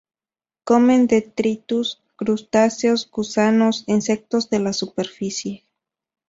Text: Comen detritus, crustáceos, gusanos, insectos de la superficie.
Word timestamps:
Comen 0.63 1.05
detritus, 1.05 2.01
crustáceos, 2.15 3.07
gusanos, 3.11 3.83
insectos 3.85 4.49
de 4.49 4.57
la 4.57 4.73
superficie. 4.73 5.63